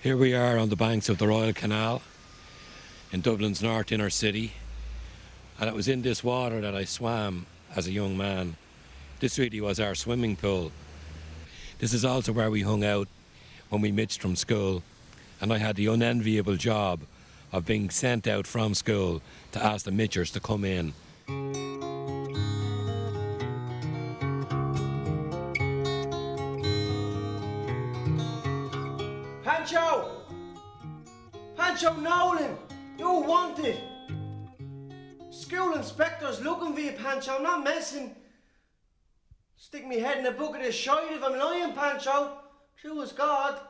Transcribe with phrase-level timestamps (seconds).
[0.00, 2.02] Here we are on the banks of the Royal Canal
[3.10, 4.52] in Dublin's north inner city.
[5.58, 8.54] And it was in this water that I swam as a young man.
[9.18, 10.70] This really was our swimming pool.
[11.80, 13.08] This is also where we hung out
[13.70, 14.84] when we mitched from school.
[15.40, 17.00] And I had the unenviable job
[17.50, 19.20] of being sent out from school
[19.50, 20.94] to ask the mitchers to come in.
[31.78, 32.56] Pancho Nolan!
[32.98, 33.78] You're wanted!
[35.30, 37.36] School inspector's looking for you, Pancho.
[37.36, 38.16] I'm not messing.
[39.56, 42.32] Stick me head in a bucket of shite if I'm lying, Pancho.
[42.80, 43.60] True as God.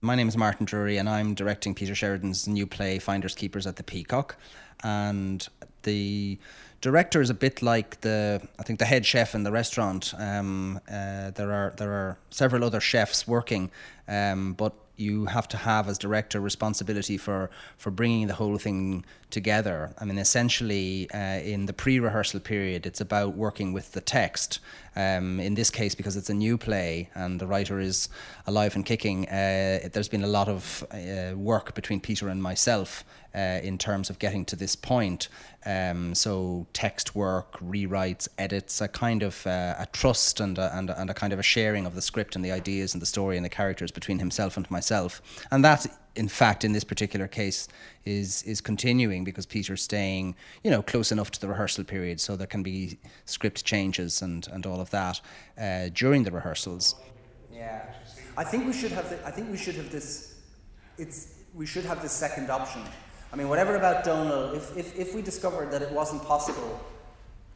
[0.00, 3.76] My name is Martin Drury, and I'm directing Peter Sheridan's new play, Finders Keepers at
[3.76, 4.36] the Peacock.
[4.82, 5.46] And
[5.82, 6.38] the
[6.80, 10.14] director is a bit like the, I think, the head chef in the restaurant.
[10.16, 13.70] Um, uh, there are there are several other chefs working,
[14.08, 19.04] um, but you have to have as director responsibility for for bringing the whole thing
[19.30, 19.94] together.
[19.98, 24.60] I mean, essentially, uh, in the pre-rehearsal period, it's about working with the text.
[24.96, 28.08] Um, in this case, because it's a new play and the writer is
[28.46, 33.04] alive and kicking, uh, there's been a lot of uh, work between Peter and myself
[33.34, 35.28] uh, in terms of getting to this point.
[35.64, 40.90] Um, so text work, rewrites, edits, a kind of uh, a trust and a, and,
[40.90, 43.06] a, and a kind of a sharing of the script and the ideas and the
[43.06, 45.22] story and the characters between himself and myself.
[45.50, 47.68] And that, in fact, in this particular case,
[48.04, 52.36] is is continuing because Peter's staying, you know, close enough to the rehearsal period, so
[52.36, 55.20] there can be script changes and and all of that
[55.58, 56.94] uh, during the rehearsals.
[57.52, 57.82] Yeah,
[58.36, 59.08] I think we should have.
[59.10, 60.38] The, I think we should have this.
[60.98, 62.82] It's we should have this second option
[63.32, 66.80] I mean, whatever about Donal, if, if, if we discovered that it wasn't possible,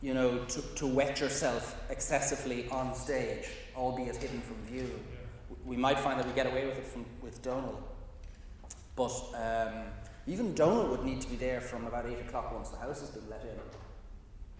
[0.03, 4.89] you know, to, to wet yourself excessively on stage, albeit hidden from view,
[5.65, 7.83] we might find that we get away with it from, with Donal.
[8.97, 9.85] But um,
[10.27, 13.11] even Donal would need to be there from about 8 o'clock once the house has
[13.11, 13.59] been let in.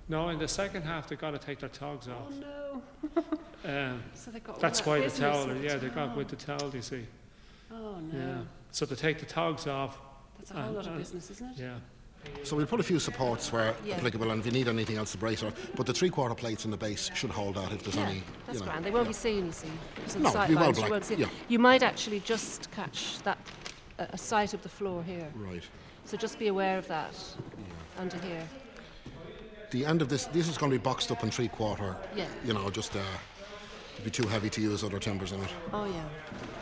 [0.09, 2.31] No, in the second half they've got to take their togs off.
[2.31, 2.83] Oh
[3.15, 3.25] no.
[3.67, 5.47] Um, so they got that's why the towel.
[5.47, 6.17] business Yeah, with they got towel.
[6.19, 6.69] with the towel.
[6.69, 7.07] Do you see.
[7.73, 8.19] Oh no.
[8.19, 8.37] Yeah.
[8.73, 9.99] So they take the togs off.
[10.37, 11.63] That's a whole and- lot of and- business, isn't it?
[11.63, 11.77] Yeah.
[12.43, 13.97] So we'll put a few supports where Yeah.
[13.97, 15.51] applicable, and if you need anything else, the bracer.
[15.77, 18.23] But the three-quarter plates in the base should hold out if there's Yeah, any.
[18.47, 18.85] that's you know, grand.
[18.85, 19.09] They won't yeah.
[19.09, 19.69] be seen, you see.
[20.05, 21.15] It's on No, the it'll be well sidelines, you won't see.
[21.17, 21.27] yeah.
[21.49, 23.39] You might actually just catch that
[23.99, 25.29] a, sight of the floor here.
[25.35, 25.63] Right.
[26.05, 27.15] So just be aware of that
[27.59, 28.01] yeah.
[28.01, 28.47] under here.
[29.71, 31.97] The end of this, this is going to be boxed up in three-quarter.
[32.15, 32.27] Yeah.
[32.45, 33.01] You know, just uh,
[34.05, 35.49] be too heavy to use other timbers in it.
[35.73, 36.05] Oh yeah.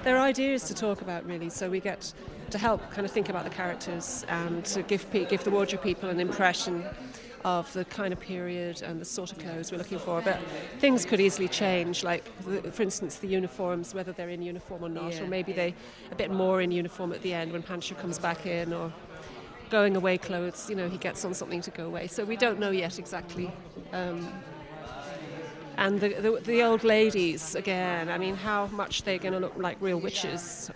[0.04, 1.50] There are ideas to talk about, really.
[1.50, 2.12] So we get
[2.50, 6.08] to help kind of think about the characters and to give give the wardrobe people
[6.08, 6.84] an impression
[7.44, 10.20] of the kind of period and the sort of clothes we're looking for.
[10.22, 10.38] But
[10.78, 12.04] things could easily change.
[12.04, 15.22] Like, the, for instance, the uniforms, whether they're in uniform or not, Yeah.
[15.22, 15.74] or maybe they
[16.10, 18.92] a bit more in uniform at the end when Pancho comes back in, or
[19.70, 20.68] going away clothes.
[20.70, 22.06] You know, he gets on something to go away.
[22.06, 23.50] So we don't know yet exactly.
[23.92, 24.28] Um,
[25.78, 29.56] and the, the, the old ladies, again, I mean, how much they're going to look
[29.56, 30.70] like real witches,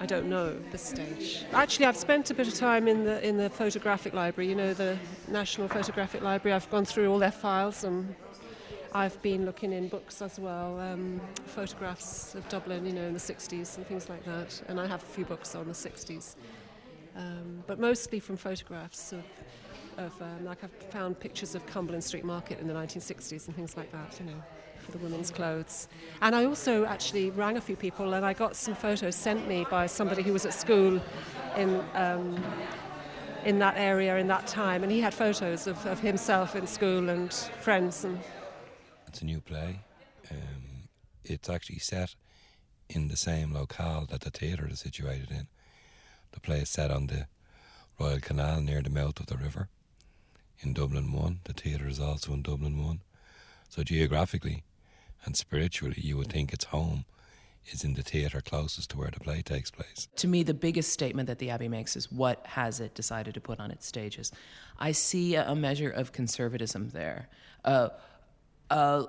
[0.00, 1.44] I don't know at this stage.
[1.52, 4.72] Actually, I've spent a bit of time in the, in the photographic library, you know,
[4.72, 6.54] the National Photographic Library.
[6.54, 8.14] I've gone through all their files and
[8.92, 13.18] I've been looking in books as well, um, photographs of Dublin, you know, in the
[13.18, 14.62] 60s and things like that.
[14.68, 16.36] And I have a few books on the 60s.
[17.16, 19.24] Um, but mostly from photographs of,
[19.96, 23.76] of um, like I've found pictures of Cumberland Street Market in the 1960s and things
[23.76, 24.42] like that, you know,
[24.88, 25.88] for the women's clothes.
[26.22, 29.66] And I also actually rang a few people and I got some photos sent me
[29.70, 31.00] by somebody who was at school
[31.56, 31.84] in.
[31.94, 32.42] Um,
[33.44, 37.08] in that area in that time, and he had photos of, of himself in school
[37.08, 38.18] and friends, and
[39.06, 39.78] It's a new play.
[40.28, 40.88] Um,
[41.24, 42.16] it's actually set
[42.90, 45.46] in the same locale that the theatre is situated in.
[46.32, 47.28] The play is set on the
[47.98, 49.68] Royal Canal near the mouth of the river
[50.60, 51.40] in Dublin 1.
[51.44, 53.00] The theatre is also in Dublin 1.
[53.68, 54.64] So geographically
[55.24, 57.04] and spiritually, you would think its home
[57.72, 60.08] is in the theatre closest to where the play takes place.
[60.16, 63.40] To me, the biggest statement that the Abbey makes is what has it decided to
[63.40, 64.32] put on its stages.
[64.78, 67.28] I see a, measure of conservatism there,
[67.64, 67.90] a,
[68.70, 69.06] a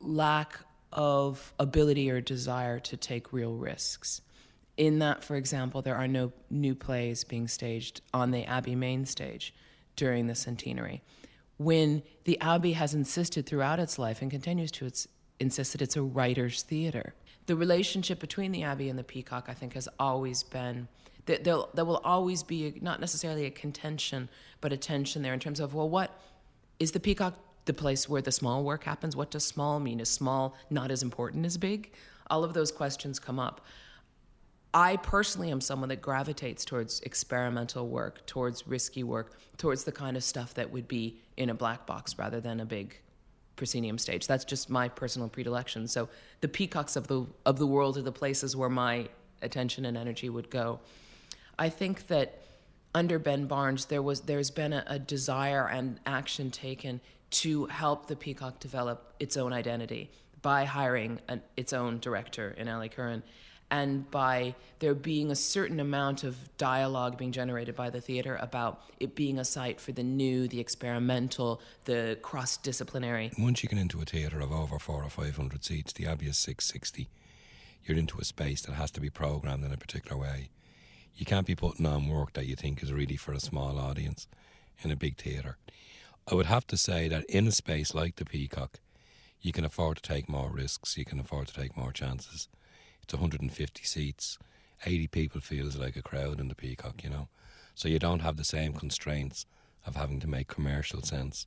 [0.00, 0.58] lack
[0.92, 4.20] of ability or desire to take real risks.
[4.76, 9.06] In that, for example, there are no new plays being staged on the Abbey main
[9.06, 9.54] stage
[9.94, 11.02] during the centenary.
[11.56, 15.08] When the Abbey has insisted throughout its life and continues to its,
[15.40, 17.14] insist that it's a writer's theater.
[17.46, 20.88] The relationship between the Abbey and the Peacock, I think, has always been
[21.26, 24.28] that there, there will always be a, not necessarily a contention,
[24.60, 26.10] but a tension there in terms of well, what
[26.78, 27.34] is the Peacock
[27.66, 29.16] the place where the small work happens?
[29.16, 30.00] What does small mean?
[30.00, 31.92] Is small not as important as big?
[32.30, 33.60] All of those questions come up.
[34.72, 40.16] I personally am someone that gravitates towards experimental work, towards risky work, towards the kind
[40.16, 42.98] of stuff that would be in a black box rather than a big
[43.56, 44.26] proscenium stage.
[44.26, 45.88] That's just my personal predilection.
[45.88, 46.08] So
[46.40, 49.08] the peacocks of the of the world are the places where my
[49.42, 50.80] attention and energy would go.
[51.58, 52.42] I think that
[52.94, 57.00] under Ben Barnes there was there's been a, a desire and action taken
[57.30, 60.10] to help the Peacock develop its own identity
[60.42, 63.22] by hiring an, its own director in Ali Curran
[63.70, 68.82] and by there being a certain amount of dialogue being generated by the theatre about
[69.00, 73.32] it being a site for the new, the experimental, the cross disciplinary.
[73.38, 76.26] Once you get into a theatre of over four or five hundred seats, the Abbey
[76.26, 77.08] is 660,
[77.84, 80.50] you're into a space that has to be programmed in a particular way.
[81.14, 84.28] You can't be putting on work that you think is really for a small audience
[84.82, 85.56] in a big theatre.
[86.30, 88.80] I would have to say that in a space like the Peacock,
[89.40, 92.48] you can afford to take more risks, you can afford to take more chances
[93.06, 94.36] it's 150 seats.
[94.84, 97.28] 80 people feels like a crowd in the Peacock, you know.
[97.76, 99.46] So you don't have the same constraints
[99.86, 101.46] of having to make commercial sense.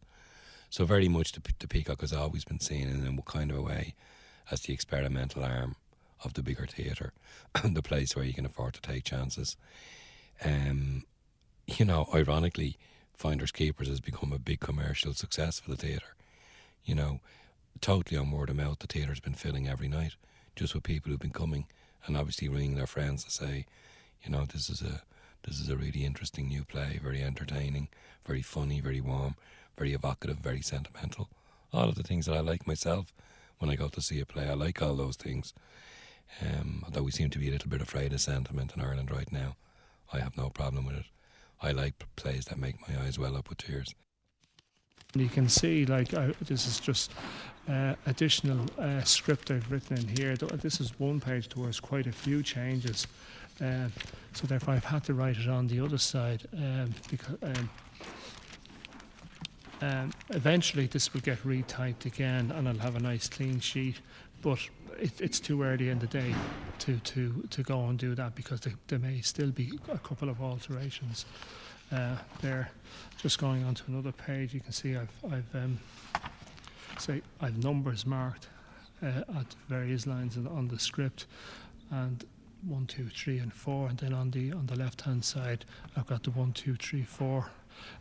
[0.69, 3.61] So very much the, the Peacock has always been seen in a kind of a
[3.61, 3.93] way
[4.49, 5.75] as the experimental arm
[6.23, 7.11] of the bigger theatre,
[7.63, 9.57] the place where you can afford to take chances.
[10.45, 11.03] Um,
[11.67, 12.77] you know, ironically,
[13.17, 16.15] Finders Keepers has become a big commercial success for the theatre.
[16.85, 17.19] You know,
[17.81, 20.15] totally on word of mouth, the theatre's been filling every night
[20.59, 21.65] just with people who've been coming
[22.05, 23.65] and obviously ringing their friends to say,
[24.21, 25.01] you know, this is a
[25.43, 27.87] this is a really interesting new play, very entertaining,
[28.25, 29.35] very funny, very warm,
[29.77, 31.29] very evocative, very sentimental.
[31.71, 33.13] All of the things that I like myself
[33.59, 34.49] when I go to see a play.
[34.49, 35.53] I like all those things.
[36.41, 39.31] Um, although we seem to be a little bit afraid of sentiment in Ireland right
[39.31, 39.55] now,
[40.11, 41.05] I have no problem with it.
[41.61, 43.95] I like plays that make my eyes well up with tears.
[45.15, 47.11] You can see, like, I, this is just
[47.67, 50.35] uh, additional uh, script I've written in here.
[50.35, 53.07] This is one page towards quite a few changes.
[53.61, 53.91] Um,
[54.33, 57.69] so therefore I've had to write it on the other side um, because um,
[59.81, 63.99] um, eventually this will get retyped again and I'll have a nice clean sheet
[64.41, 64.59] but
[64.97, 66.33] it, it's too early in the day
[66.79, 70.29] to, to, to go and do that because there, there may still be a couple
[70.29, 71.25] of alterations
[71.91, 72.71] uh, there.
[73.21, 75.77] Just going on to another page you can see I've, I've um,
[76.97, 78.47] say I've numbers marked
[79.03, 81.25] uh, at various lines on the script,
[81.91, 82.23] and
[82.65, 85.65] one, two, three, and four, and then on the on the left hand side
[85.97, 87.49] I've got the one, two, three, four,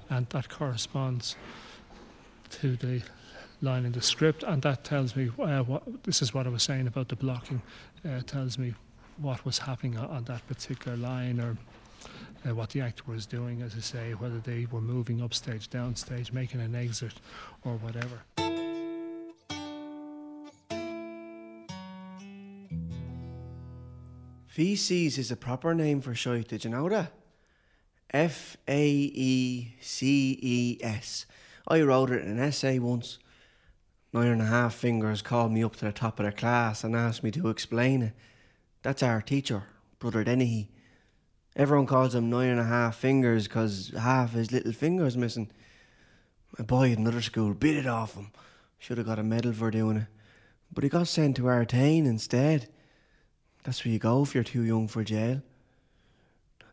[0.09, 1.35] and that corresponds
[2.51, 3.03] to the
[3.61, 6.63] line in the script, and that tells me uh, what this is what I was
[6.63, 7.61] saying about the blocking.
[8.09, 8.73] Uh, tells me
[9.17, 11.57] what was happening on, on that particular line or.
[12.49, 16.33] Uh, what the actor was doing, as I say, whether they were moving upstage, downstage,
[16.33, 17.15] making an exit,
[17.65, 18.23] or whatever.
[24.47, 27.13] Feces is a proper name for shite, did you know that?
[28.11, 31.27] F A E C E S.
[31.67, 33.19] I wrote it in an essay once.
[34.13, 36.97] Nine and a half fingers called me up to the top of the class and
[36.97, 38.15] asked me to explain it.
[38.83, 39.65] That's our teacher,
[39.99, 40.71] Brother Dennehy.
[41.59, 45.51] Everyone calls him nine and a half fingers because half his little finger's missing.
[46.57, 48.31] My boy at another school bit it off him.
[48.79, 50.07] Should have got a medal for doing it.
[50.73, 52.69] But he got sent to Artane instead.
[53.65, 55.43] That's where you go if you're too young for jail.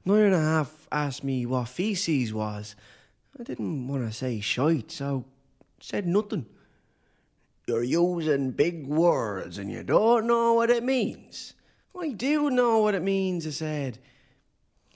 [0.05, 2.75] Nine and a half asked me what feces was.
[3.39, 5.25] I didn't want to say shite, so
[5.80, 6.45] said nothing.
[7.68, 11.54] You're using big words and you don't know what it means.
[11.99, 13.97] I do know what it means, I said.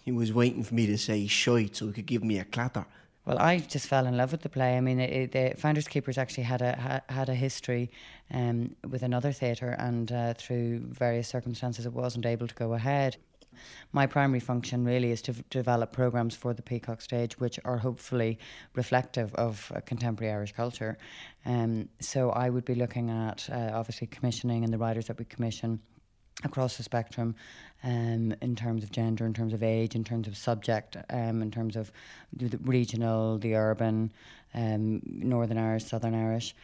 [0.03, 2.86] He was waiting for me to say shite so he could give me a clatter.
[3.25, 4.75] Well, I just fell in love with the play.
[4.75, 7.91] I mean, it, the Founders Keepers actually had a ha, had a history
[8.34, 13.18] um, with another theatre, and uh, through various circumstances, it wasn't able to go ahead.
[13.91, 17.77] My primary function really is to v- develop programs for the Peacock stage, which are
[17.77, 18.39] hopefully
[18.74, 20.98] reflective of uh, contemporary Irish culture.
[21.46, 25.25] Um, so I would be looking at uh, obviously commissioning and the writers that we
[25.25, 25.79] commission
[26.43, 27.36] across the spectrum
[27.84, 31.51] um, in terms of gender, in terms of age, in terms of subject, um, in
[31.51, 31.91] terms of
[32.34, 34.12] the regional, the urban,
[34.53, 36.55] um, Northern Irish, Southern Irish.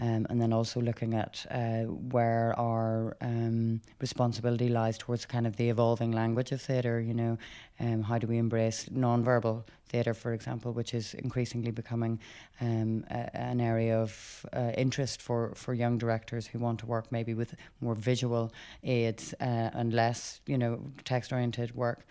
[0.00, 5.56] Um, and then also looking at uh, where our um, responsibility lies towards kind of
[5.56, 6.98] the evolving language of theatre.
[6.98, 7.38] You know,
[7.78, 12.18] um, how do we embrace non-verbal theatre, for example, which is increasingly becoming
[12.62, 17.12] um, a, an area of uh, interest for, for young directors who want to work
[17.12, 18.50] maybe with more visual
[18.84, 22.06] aids uh, and less, you know, text-oriented work.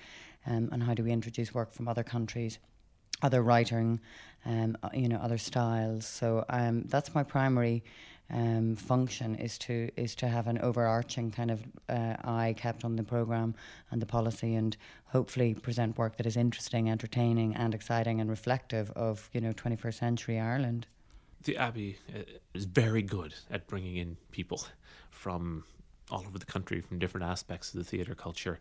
[0.46, 2.60] Um, and how do we introduce work from other countries?
[3.22, 4.00] other writing,
[4.46, 6.06] um, uh, you know, other styles.
[6.06, 7.84] So um, that's my primary
[8.30, 12.96] um, function is to is to have an overarching kind of uh, eye kept on
[12.96, 13.54] the program
[13.92, 18.90] and the policy, and hopefully present work that is interesting, entertaining, and exciting, and reflective
[18.92, 20.88] of you know 21st century Ireland.
[21.44, 22.20] The Abbey uh,
[22.54, 24.64] is very good at bringing in people
[25.10, 25.64] from
[26.10, 28.60] all over the country from different aspects of the theatre culture.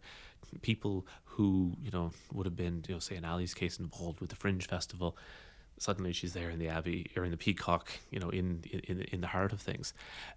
[0.62, 4.30] People who, you know, would have been, you know, say in Ali's case involved with
[4.30, 5.16] the Fringe Festival,
[5.80, 9.20] suddenly she's there in the Abbey or in the Peacock, you know, in in in
[9.20, 9.92] the heart of things,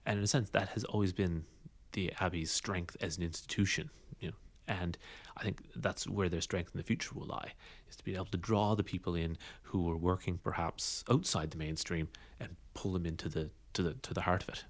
[0.05, 1.43] and in a sense that has always been
[1.91, 4.35] the Abbey's strength as an institution, you know,
[4.67, 4.97] and
[5.37, 7.53] I think that's where their strength in the future will lie,
[7.89, 11.57] is to be able to draw the people in who are working perhaps outside the
[11.57, 12.07] mainstream
[12.39, 14.63] and pull them into the to the to the heart of it.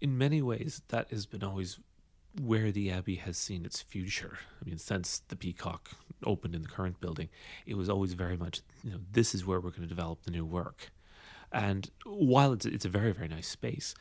[0.00, 1.78] In many ways, that has been always
[2.40, 4.38] where the Abbey has seen its future.
[4.60, 5.90] I mean, since the Peacock
[6.24, 7.28] opened in the current building,
[7.66, 10.30] it was always very much, you know, this is where we're going to develop the
[10.30, 10.90] new work.
[11.52, 13.94] And while it's, it's a very, very nice space,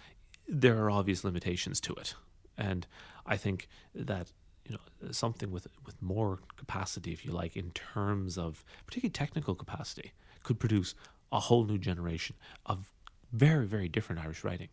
[0.47, 2.15] there are obvious limitations to it.
[2.57, 2.87] And
[3.25, 4.31] I think that
[4.65, 9.55] you know something with with more capacity, if you like, in terms of particularly technical
[9.55, 10.13] capacity,
[10.43, 10.95] could produce
[11.31, 12.91] a whole new generation of
[13.31, 14.69] very, very different Irish writing.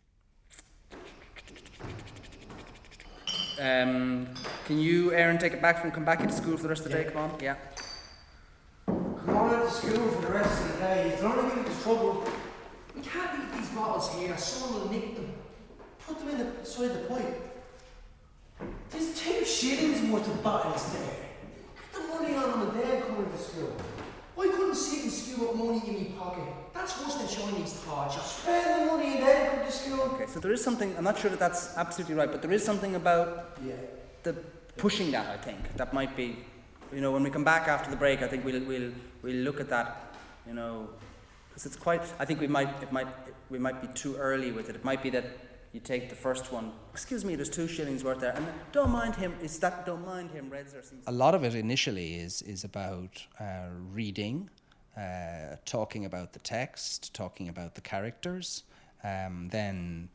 [3.59, 4.27] Um,
[4.65, 6.91] can you, Aaron, take it back from come back into school for the rest of
[6.91, 7.05] the day?
[7.05, 7.39] Come on.
[7.41, 7.55] Yeah.
[8.85, 11.11] Come on into school for the rest of the day.
[11.13, 12.27] If they're only giving us trouble,
[12.95, 14.37] we can't leave these bottles here.
[14.37, 15.33] Someone will nick them.
[16.05, 17.41] Put them in the inside the pipe.
[18.89, 21.15] There's two shillings worth of bottles there.
[21.75, 23.75] Get the money on them and then come into school.
[24.37, 26.43] I couldn't sit in school with money in my pocket.
[26.73, 28.19] That's worse than Chinese torture.
[28.19, 30.01] Spend the money and then come to school.
[30.13, 32.63] Okay, so there is something, I'm not sure that that's absolutely right, but there is
[32.63, 33.73] something about Yeah.
[34.23, 34.33] the
[34.77, 35.75] pushing that, I think.
[35.77, 36.37] That might be,
[36.93, 38.91] you know, when we come back after the break, I think we'll, we'll,
[39.23, 40.15] we'll look at that,
[40.45, 40.89] you know,
[41.49, 43.07] because it's quite, I think we might, it might,
[43.49, 44.75] we might be too early with it.
[44.75, 45.25] It might be that
[45.75, 49.13] you take the first one, excuse me, there's two shillings worth there, and don't mind
[49.13, 51.03] him, is that, don't mind him, Reds or something.
[51.05, 54.49] A lot of it initially is is about uh, reading,
[54.95, 58.63] uh, talking about the text, talking about the characters,
[59.03, 60.07] um, then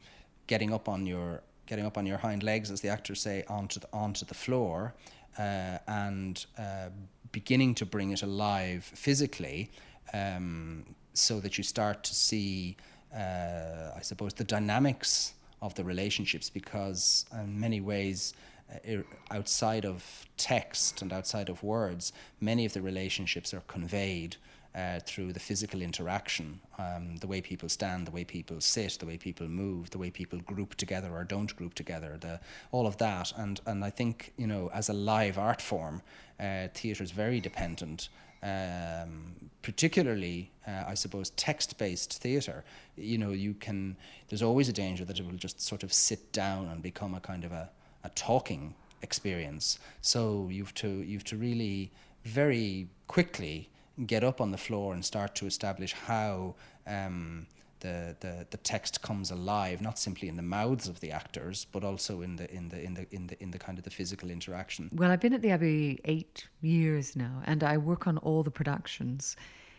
[0.46, 3.78] getting up on your getting up on your hind legs, as the actors say, onto
[3.80, 4.94] the, onto the floor,
[5.38, 6.88] uh, and uh,
[7.32, 9.70] beginning to bring it alive physically,
[10.14, 12.78] um, so that you start to see,
[13.14, 18.34] uh, I suppose, the dynamics of the relationships, because in many ways
[18.72, 24.36] uh, outside of text and outside of words, many of the relationships are conveyed
[24.74, 29.06] uh, through the physical interaction, um, the way people stand, the way people sit, the
[29.06, 32.38] way people move, the way people group together or don't group together, the,
[32.70, 33.32] all of that.
[33.36, 36.02] And, and I think, you know, as a live art form,
[36.38, 38.08] uh, theatre is very dependent
[38.42, 42.64] um, particularly, uh, I suppose, text-based theatre,
[42.96, 43.96] you know, you can.
[44.28, 47.20] There's always a danger that it will just sort of sit down and become a
[47.20, 47.70] kind of a,
[48.04, 49.78] a talking experience.
[50.00, 51.90] So you've to you've to really
[52.24, 53.68] very quickly
[54.06, 56.54] get up on the floor and start to establish how.
[56.86, 57.46] Um,
[57.80, 61.84] the, the, the text comes alive, not simply in the mouths of the actors, but
[61.84, 64.30] also in the in the in the in the in the kind of the physical
[64.30, 64.88] interaction.
[64.92, 68.50] Well, I've been at the Abbey eight years now, and I work on all the
[68.50, 69.36] productions.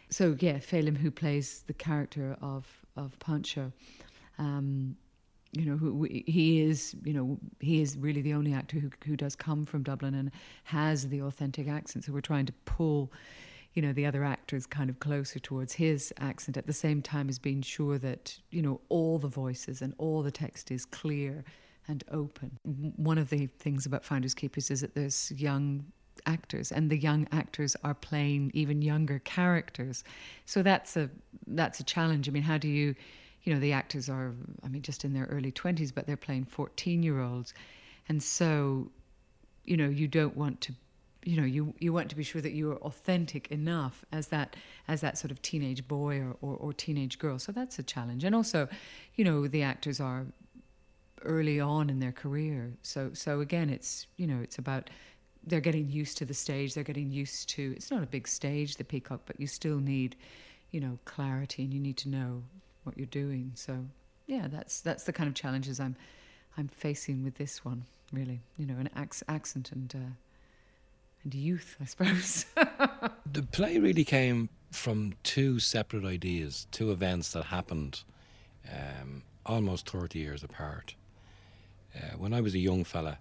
[0.10, 2.68] So yeah, Phelim, who plays the character of
[2.98, 3.72] of Pancho,
[4.38, 4.96] um,
[5.54, 9.16] you know, who he is, you know, he is really the only actor who who
[9.16, 10.32] does come from Dublin and
[10.64, 12.06] has the authentic accent.
[12.06, 13.12] So we're trying to pull
[13.74, 17.30] you know the other actors kind of closer towards his accent at the same time
[17.30, 21.44] as being sure that you know all the voices and all the text is clear
[21.88, 22.58] and open.
[22.96, 25.86] One of the things about finders keepers is that there's young
[26.26, 30.04] actors and the young actors are playing even younger characters.
[30.46, 31.10] So that's a
[31.48, 32.28] that's a challenge.
[32.30, 32.96] I mean how do you
[33.44, 36.46] you know the actors are i mean just in their early 20s but they're playing
[36.46, 37.54] 14 year olds
[38.08, 38.92] and so
[39.66, 40.74] you know you don't want to
[41.24, 44.56] you know you you want to be sure that you are authentic enough as that
[44.88, 47.38] as that sort of teenage boy or, or, or, teenage girl.
[47.38, 48.24] So that's a challenge.
[48.24, 48.68] And also
[49.16, 50.26] you know the actors are
[51.24, 52.74] early on in their career.
[52.82, 54.90] So so again it's you know it's about
[55.46, 56.74] they're getting used to the stage.
[56.74, 60.16] They're getting used to it's not a big stage the peacock but you still need
[60.72, 62.44] you know clarity and you need to know
[62.84, 63.52] what you're doing.
[63.56, 63.86] So
[64.32, 65.96] yeah that's that's the kind of challenges i'm
[66.58, 70.10] i'm facing with this one really you know an ac- accent and uh,
[71.24, 72.46] and youth, I suppose.
[73.32, 78.04] the play really came from two separate ideas, two events that happened
[78.72, 80.96] um, almost 30 years apart.
[81.96, 83.18] Uh, when I was a young fella,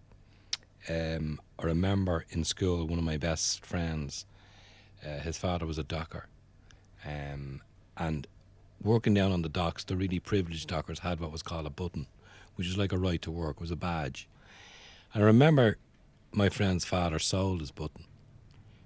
[0.88, 4.26] um, I remember in school one of my best friends,
[5.04, 6.26] uh, his father was a docker.
[7.04, 7.62] Um,
[7.96, 8.26] and
[8.82, 12.06] working down on the docks, the really privileged dockers had what was called a button,
[12.54, 14.28] which was like a right to work, was a badge.
[15.14, 15.76] I remember
[16.32, 18.04] my friend's father sold his button,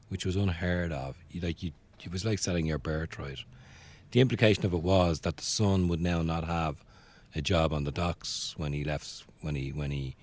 [0.08, 1.16] which was unheard of.
[1.30, 1.72] You, like you,
[2.02, 3.44] it was like selling your birthright.
[4.12, 6.84] The implication of it was that the son would now not have
[7.34, 10.16] a job on the docks when he left, when he when he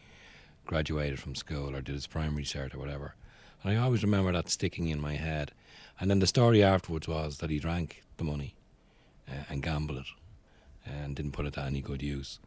[0.65, 3.15] graduated from school or did his primary cert or whatever.
[3.63, 5.51] And I always remember that sticking in my head.
[5.99, 8.55] And then the story afterwards was that he drank the money
[9.27, 10.07] uh, and gambled it
[10.85, 12.39] and didn't put it to any good use.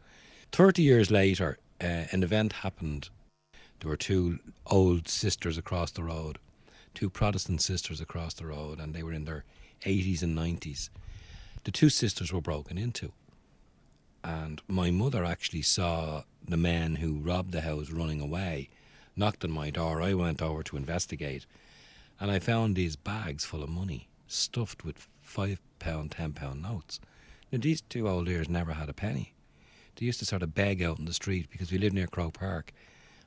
[0.51, 3.09] 30 years later, uh, an event happened.
[3.79, 6.39] There were two old sisters across the road,
[6.93, 9.43] two Protestant sisters across the road, and they were in their
[9.85, 10.89] 80s and 90s.
[11.63, 13.11] The two sisters were broken into.
[14.23, 18.69] And my mother actually saw the men who robbed the house running away,
[19.15, 20.01] knocked on my door.
[20.01, 21.45] I went over to investigate,
[22.19, 26.99] and I found these bags full of money, stuffed with five pound, ten pound notes.
[27.51, 29.33] Now, these two old ears never had a penny.
[29.95, 32.33] They used to sort of beg out in the street because we lived near Croke
[32.33, 32.73] Park.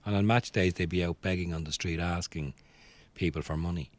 [0.08, 2.54] And on match days, they'd be out begging on the street, asking
[3.14, 3.90] people for money.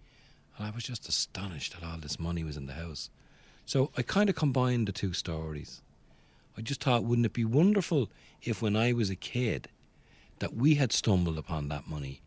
[0.58, 3.12] And I was just astonished that all this money was in the house.
[3.68, 5.84] So I kind of combined the two stories.
[6.58, 8.10] I just thought, wouldn't it be wonderful
[8.42, 9.68] if when I was a kid,
[10.40, 12.22] that we had stumbled upon that money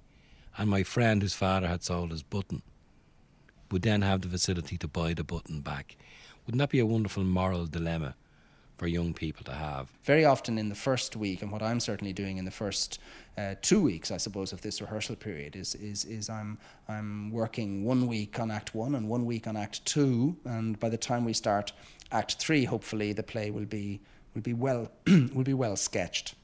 [0.56, 2.62] and my friend whose father had sold his button
[3.72, 5.96] would then have the facility to buy the button back.
[6.46, 8.14] Wouldn't that be a wonderful moral dilemma
[8.82, 9.88] for young people to have?
[10.02, 12.98] Very often in the first week, and what I'm certainly doing in the first
[13.38, 16.58] uh, two weeks, I suppose, of this rehearsal period is is is I'm
[16.88, 20.88] I'm working one week on Act One and one week on Act Two, and by
[20.88, 21.72] the time we start
[22.10, 24.00] Act Three, hopefully the play will be
[24.34, 24.90] will be well
[25.32, 26.34] will be well sketched.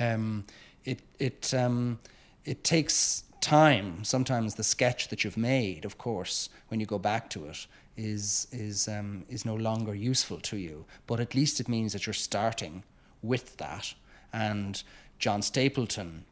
[0.00, 0.44] Um,
[0.84, 1.98] it it um,
[2.44, 4.04] it takes time.
[4.04, 8.46] Sometimes the sketch that you've made, of course, when you go back to it, is
[8.52, 10.84] is um, is no longer useful to you.
[11.06, 12.84] But at least it means that you're starting
[13.22, 13.94] with that.
[14.32, 14.82] And
[15.18, 16.24] John Stapleton,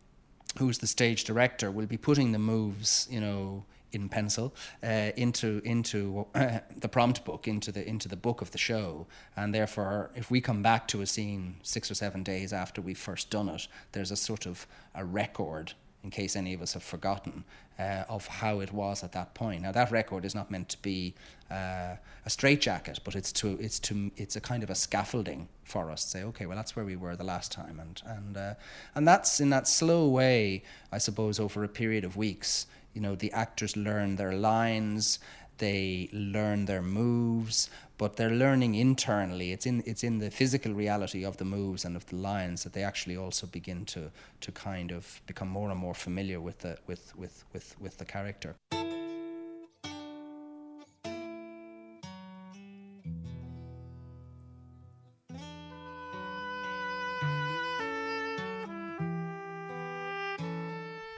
[0.59, 5.61] who's the stage director, will be putting the moves, you know, in pencil uh, into
[5.65, 9.07] into uh, the prompt book into the into the book of the show
[9.37, 12.99] and therefore if we come back to a scene 6 or 7 days after we've
[12.99, 16.83] first done it there's a sort of a record in case any of us have
[16.83, 17.45] forgotten
[17.79, 19.63] uh, of how it was at that point.
[19.63, 21.15] Now that record is not meant to be
[21.51, 25.91] uh, a straitjacket but it's to it's to it's a kind of a scaffolding for
[25.91, 27.79] us to say okay well that's where we were the last time.
[27.81, 28.55] And and uh,
[28.95, 33.15] and that's in that slow way i suppose over a period of weeks you know
[33.15, 35.19] the actors learn their lines
[35.59, 37.71] they learn their moves
[38.03, 41.95] but they're learning internally it's in it's in the physical reality of the moves and
[41.95, 44.11] of the lines that they actually also begin to
[44.41, 48.05] to kind of become more and more familiar with the with with with, with the
[48.05, 48.57] character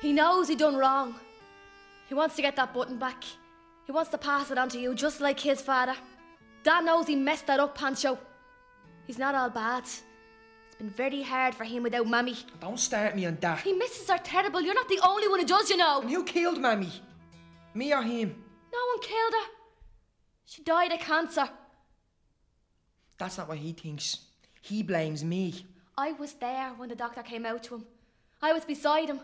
[0.02, 1.14] He knows he done wrong.
[2.08, 3.24] He wants to get that button back.
[3.86, 5.96] He wants to pass it on to you, just like his father.
[6.64, 8.18] Dad knows he messed that up, Pancho.
[9.06, 9.84] He's not all bad.
[9.84, 12.36] It's been very hard for him without Mammy.
[12.58, 13.60] Don't start at me on that.
[13.60, 14.62] He misses are terrible.
[14.62, 16.00] You're not the only one who does, you know.
[16.00, 16.90] And who killed Mammy?
[17.74, 18.34] Me or him?
[18.72, 19.50] No one killed her.
[20.46, 21.48] She died of cancer.
[23.18, 24.20] That's not what he thinks.
[24.62, 25.66] He blames me.
[25.98, 27.84] I was there when the doctor came out to him.
[28.40, 29.20] I was beside him.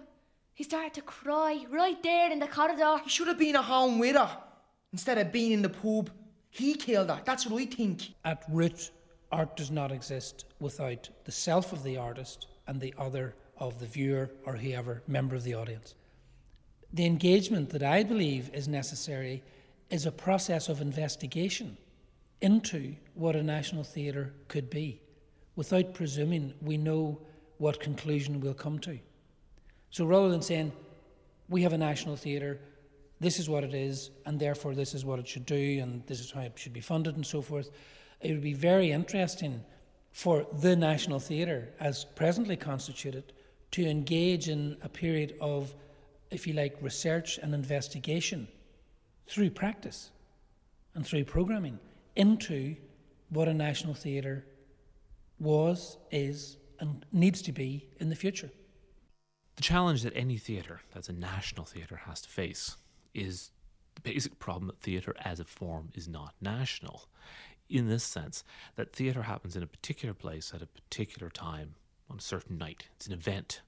[0.52, 2.98] He started to cry right there in the corridor.
[3.02, 4.30] He should have been at home with her
[4.92, 6.10] instead of being in the pub.
[6.50, 7.22] He killed her.
[7.24, 8.12] That's what I think.
[8.24, 8.90] At root,
[9.32, 13.86] art does not exist without the self of the artist and the other of the
[13.86, 15.94] viewer or whoever member of the audience.
[16.92, 19.42] The engagement that I believe is necessary
[19.90, 21.76] is a process of investigation
[22.40, 25.00] into what a national theatre could be
[25.56, 27.20] without presuming we know
[27.58, 28.98] what conclusion we'll come to.
[29.90, 30.72] So rather than saying,
[31.48, 32.60] we have a national theatre,
[33.20, 36.20] this is what it is, and therefore this is what it should do, and this
[36.20, 37.70] is how it should be funded, and so forth,
[38.20, 39.62] it would be very interesting
[40.12, 43.32] for the National Theatre, as presently constituted,
[43.72, 45.74] to engage in a period of,
[46.30, 48.48] if you like, research and investigation
[49.26, 50.10] through practice
[50.94, 51.78] and through programming
[52.16, 52.74] into
[53.28, 54.44] what a national theatre
[55.38, 58.50] was, is, and needs to be in the future.
[59.56, 62.76] The challenge that any theatre that's a national theatre has to face
[63.14, 63.50] is
[63.94, 67.08] the basic problem that theatre as a form is not national.
[67.68, 68.44] In this sense,
[68.76, 71.74] that theatre happens in a particular place at a particular time
[72.08, 72.88] on a certain night.
[72.96, 73.62] It's an event.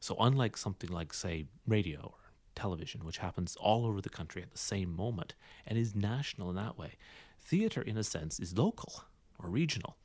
[0.00, 4.52] So, unlike something like, say, radio or television, which happens all over the country at
[4.52, 5.34] the same moment
[5.66, 6.92] and is national in that way,
[7.40, 9.04] theatre, in a sense, is local.
[9.38, 9.96] or regional.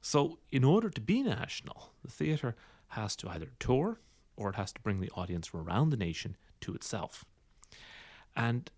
[0.00, 2.56] So, in order to be national, the theatre
[2.88, 4.00] has to either tour
[4.36, 7.24] or it has to bring the audience from around the nation to itself.
[8.36, 8.70] And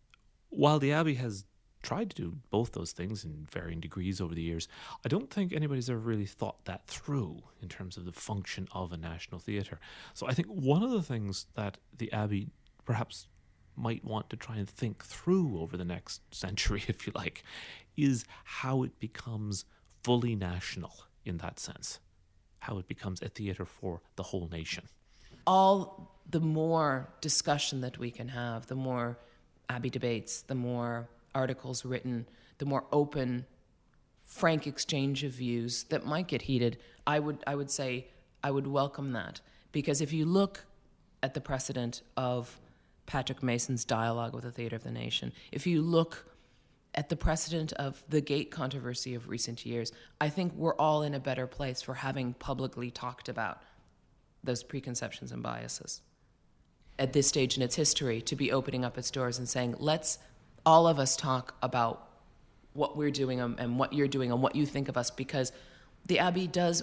[0.51, 1.45] while the Abbey has
[1.83, 4.67] tried to do both those things in varying degrees over the years,
[5.05, 8.93] I don't think anybody's ever really thought that through in terms of the function of
[8.93, 9.79] a national theatre.
[10.15, 12.49] So I think one of the things that the Abbey
[12.85, 13.29] perhaps
[13.77, 17.45] might want to try and think through over the next century, if you like,
[17.97, 19.65] is how it becomes
[20.03, 20.93] fully national
[21.25, 22.01] in that sense,
[22.61, 24.85] how it becomes a theatre for the whole nation.
[25.47, 29.19] All the more discussion that we can have, the more
[29.69, 32.27] Abbey debates, the more articles written,
[32.59, 33.47] the more open,
[34.23, 38.09] frank exchange of views that might get heated, I would, I would say
[38.43, 39.41] I would welcome that.
[39.73, 40.65] Because if you look
[41.23, 42.61] at the precedent of
[43.07, 46.27] Patrick Mason's dialogue with the Theatre of the Nation, if you look
[46.95, 51.15] at the precedent of the gate controversy of recent years, I think we're all in
[51.15, 53.63] a better place for having publicly talked about
[54.45, 56.03] those preconceptions and biases.
[56.99, 60.19] At this stage in its history, to be opening up its doors and saying, let's
[60.65, 62.09] all of us talk about
[62.73, 65.53] what we're doing um, and what you're doing and what you think of us because
[66.07, 66.83] the Abbey does,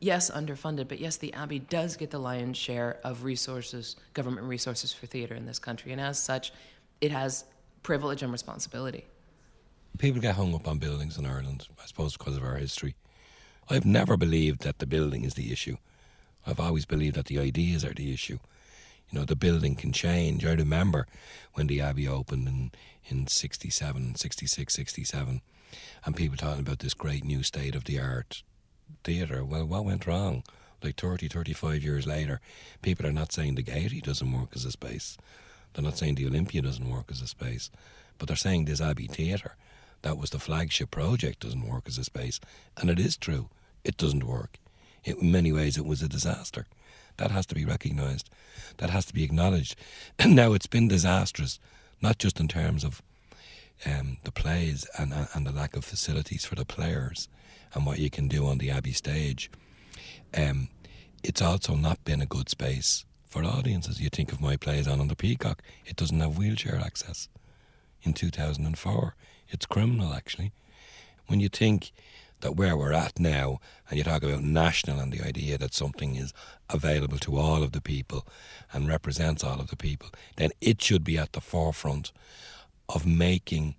[0.00, 4.92] yes, underfunded, but yes, the Abbey does get the lion's share of resources, government resources
[4.92, 5.92] for theatre in this country.
[5.92, 6.52] And as such,
[7.00, 7.44] it has
[7.82, 9.04] privilege and responsibility.
[9.98, 12.94] People get hung up on buildings in Ireland, I suppose, because of our history.
[13.68, 15.76] I've never believed that the building is the issue.
[16.46, 18.38] I've always believed that the ideas are the issue
[19.10, 20.44] you know, the building can change.
[20.44, 21.06] I remember
[21.54, 22.72] when the Abbey opened in,
[23.06, 25.40] in 67, 66, 67,
[26.04, 28.42] and people talking about this great new state of the art
[29.04, 29.44] theatre.
[29.44, 30.42] Well, what went wrong?
[30.82, 32.40] Like 30, 35 years later,
[32.82, 35.16] people are not saying the Gaiety doesn't work as a space.
[35.72, 37.70] They're not saying the Olympia doesn't work as a space.
[38.18, 39.56] But they're saying this Abbey Theatre,
[40.02, 42.40] that was the flagship project, doesn't work as a space.
[42.76, 43.48] And it is true,
[43.84, 44.58] it doesn't work.
[45.04, 46.66] It, in many ways, it was a disaster.
[47.18, 48.30] That has to be recognised.
[48.78, 49.76] That has to be acknowledged.
[50.26, 51.58] Now it's been disastrous,
[52.00, 53.02] not just in terms of
[53.84, 57.28] um, the plays and, and the lack of facilities for the players
[57.74, 59.50] and what you can do on the Abbey stage.
[60.36, 60.68] Um,
[61.22, 64.00] it's also not been a good space for audiences.
[64.00, 67.28] You think of my plays on on the Peacock, it doesn't have wheelchair access.
[68.02, 69.14] In 2004,
[69.48, 70.52] it's criminal actually.
[71.26, 71.92] When you think
[72.40, 76.16] that where we're at now, and you talk about national and the idea that something
[76.16, 76.32] is
[76.68, 78.26] available to all of the people
[78.72, 82.12] and represents all of the people, then it should be at the forefront
[82.88, 83.74] of making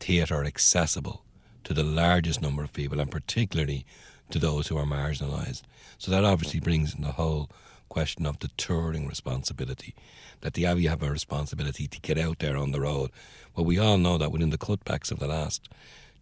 [0.00, 1.24] theatre accessible
[1.64, 3.86] to the largest number of people, and particularly
[4.30, 5.62] to those who are marginalised.
[5.98, 7.50] So that obviously brings in the whole
[7.88, 9.94] question of the touring responsibility,
[10.40, 13.10] that the Abbey have a responsibility to get out there on the road.
[13.54, 15.68] Well, we all know that within the cutbacks of the last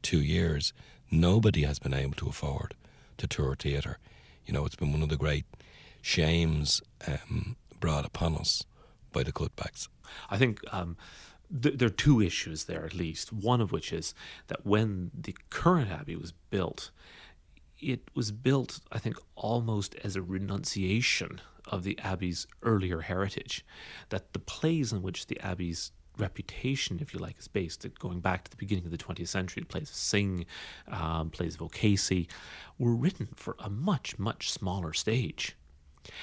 [0.02, 0.72] two years,
[1.12, 2.74] nobody has been able to afford
[3.18, 3.98] to tour theatre.
[4.46, 5.44] You know, it's been one of the great
[6.00, 8.64] shames um, brought upon us
[9.12, 9.88] by the cutbacks.
[10.30, 10.96] I think um,
[11.62, 13.32] th- there are two issues there, at least.
[13.32, 14.14] One of which is
[14.48, 16.90] that when the current Abbey was built,
[17.78, 23.64] it was built, I think, almost as a renunciation of the Abbey's earlier heritage.
[24.08, 28.44] That the plays in which the Abbey's reputation, if you like, is based going back
[28.44, 29.64] to the beginning of the 20th century.
[29.64, 30.46] Plays of Synge,
[30.88, 32.28] um, plays of O'Casey
[32.78, 35.56] were written for a much, much smaller stage.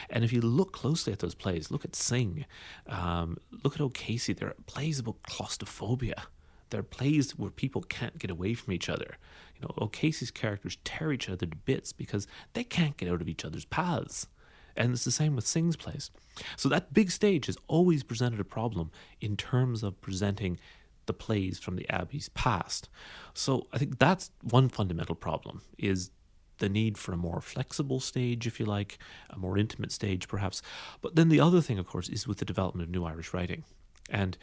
[0.10, 2.46] And if you look closely at those plays, look at Synge,
[2.88, 6.24] um, look at O'Casey, they're plays about claustrophobia.
[6.70, 9.18] They're plays where people can't get away from each other.
[9.56, 13.30] You know, O'Casey's characters tear each other to bits because they can't get out of
[13.30, 14.28] each other's paths.
[14.76, 16.12] And it's the same with Synge's plays.
[16.56, 20.60] So that big stage has always presented a problem in terms of presenting
[21.06, 22.88] the plays from the Abbey's past.
[23.34, 26.12] So I think that's one fundamental problem is
[26.60, 30.62] the need for a more flexible stage, if you like, a more intimate stage perhaps.
[31.02, 33.64] But then the other thing, of course, is with the development of new Irish writing
[34.10, 34.38] and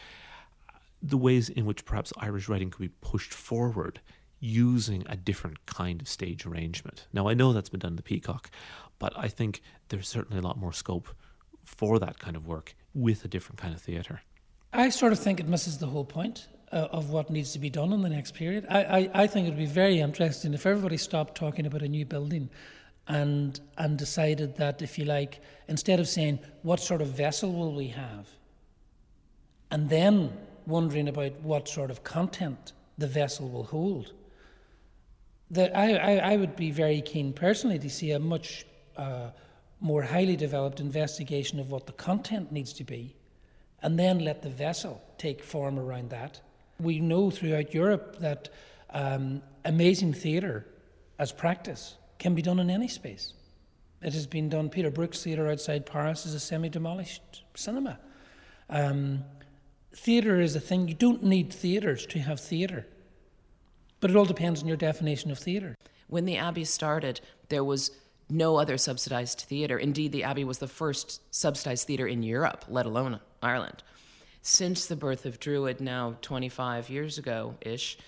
[1.02, 4.00] the ways in which perhaps Irish writing could be pushed forward
[4.40, 7.07] using a different kind of stage arrangement.
[7.12, 8.51] Now, I know that's been done in the Peacock,
[8.99, 11.09] but I think there's certainly a lot more scope
[11.64, 14.22] for that kind of work with a different kind of theatre.
[14.72, 17.70] I sort of think it misses the whole point uh, of what needs to be
[17.70, 18.66] done in the next period.
[18.68, 21.88] I, I, I think it would be very interesting if everybody stopped talking about a
[21.88, 22.51] new building
[23.09, 27.72] and and decided that if you like instead of saying what sort of vessel will
[27.72, 28.27] we have
[29.70, 30.33] and then
[30.66, 34.12] wondering about what sort of content the vessel will hold
[35.50, 39.30] that I, I, I would be very keen personally to see a much uh,
[39.80, 43.14] more highly developed investigation of what the content needs to be,
[43.82, 46.40] and then let the vessel take form around that.
[46.80, 48.48] We know throughout Europe that
[48.90, 50.66] um, amazing theatre
[51.18, 53.32] as practice can be done in any space.
[54.02, 54.68] It has been done.
[54.68, 57.98] Peter Brook's theatre outside Paris is a semi demolished cinema.
[58.68, 59.24] Um,
[59.94, 62.87] theatre is a thing, you don't need theatres to have theatre.
[64.00, 65.76] But it all depends on your definition of theatre.
[66.09, 67.90] When the Abbey started, there was
[68.28, 69.78] no other subsidized theatre.
[69.78, 73.82] Indeed, the Abbey was the first subsidized theatre in Europe, let alone Ireland.
[74.42, 77.98] Since the birth of Druid, now 25 years ago ish,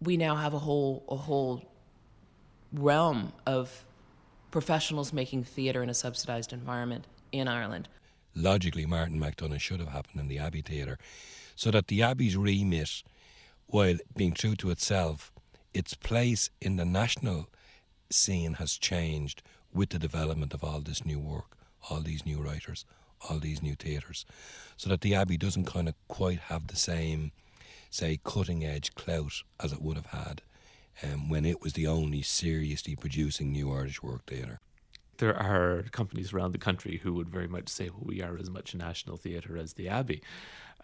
[0.00, 1.62] we now have a whole a whole
[2.72, 3.84] realm of
[4.50, 7.88] professionals making theatre in a subsidized environment in Ireland.
[8.34, 10.98] Logically, Martin McDonagh should have happened in the Abbey Theatre,
[11.56, 13.02] so that the Abbey's remit,
[13.68, 15.30] while being true to itself,
[15.74, 17.48] its place in the national
[18.10, 21.56] scene has changed with the development of all this new work,
[21.90, 22.84] all these new writers,
[23.28, 24.24] all these new theatres,
[24.76, 27.32] so that the Abbey doesn't kind of quite have the same,
[27.90, 30.42] say, cutting edge clout as it would have had
[31.02, 34.60] um, when it was the only seriously producing new Irish work theatre.
[35.18, 38.50] There are companies around the country who would very much say, well, we are as
[38.50, 40.22] much a national theatre as the Abbey.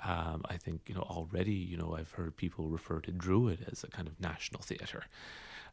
[0.04, 3.84] Um, I think, you know, already, you know, I've heard people refer to Druid as
[3.84, 5.04] a kind of national theatre.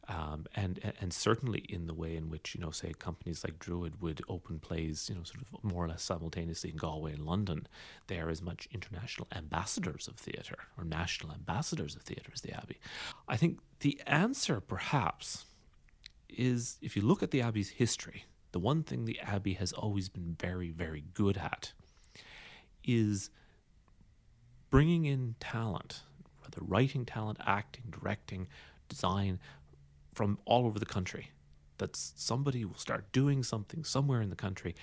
[0.08, 4.02] Um, and and certainly in the way in which you know say companies like Druid
[4.02, 7.68] would open plays you know sort of more or less simultaneously in Galway and London,
[8.08, 12.52] they are as much international ambassadors of theatre or national ambassadors of theatre as the
[12.52, 12.80] Abbey.
[13.28, 15.44] I think the answer perhaps
[16.28, 20.08] is if you look at the Abbey's history, the one thing the Abbey has always
[20.08, 21.72] been very very good at
[22.84, 23.30] is
[24.70, 26.02] bringing in talent,
[26.40, 28.48] whether writing talent, acting, directing,
[28.88, 29.38] design,
[30.14, 31.30] from all over the country.
[31.78, 34.74] That somebody will start doing something somewhere in the country.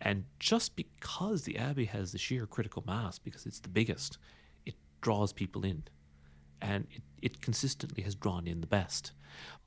[0.00, 4.18] And just because the Abbey has the sheer critical mass, because it's the biggest,
[4.64, 5.84] it draws people in.
[6.60, 9.12] And it, it consistently has drawn in the best.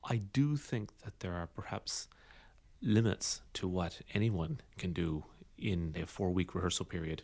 [0.04, 2.08] I do think that there are perhaps
[2.82, 5.24] limits to what anyone can do
[5.58, 7.24] in a four week rehearsal period,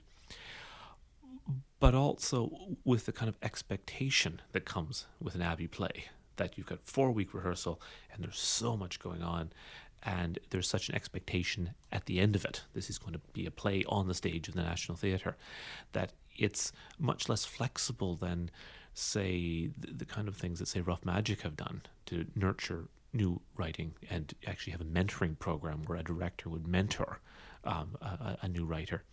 [1.79, 2.51] but also
[2.83, 6.05] with the kind of expectation that comes with an Abbey play
[6.37, 9.51] that you've got four week rehearsal and there's so much going on
[10.03, 13.45] and there's such an expectation at the end of it this is going to be
[13.45, 15.35] a play on the stage of the national theatre
[15.93, 18.51] that it's much less flexible than
[18.93, 22.85] say the, the kind of things that say rough magic have done to nurture
[23.15, 27.19] new writing and actually have a mentoring program where a director would mentor
[27.63, 29.03] um, a, a new writer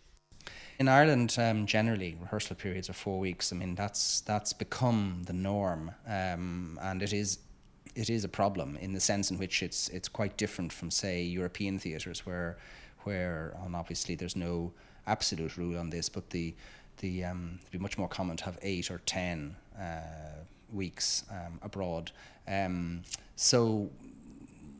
[0.79, 3.53] in Ireland, um, generally, rehearsal periods are four weeks.
[3.53, 7.39] I mean, that's that's become the norm, um, and it is
[7.95, 11.21] it is a problem in the sense in which it's it's quite different from say
[11.23, 12.57] European theatres where
[13.03, 14.73] where and obviously there's no
[15.05, 16.55] absolute rule on this, but the
[16.97, 21.59] the um, it'd be much more common to have eight or ten uh, weeks um,
[21.61, 22.11] abroad.
[22.47, 23.03] Um,
[23.35, 23.89] so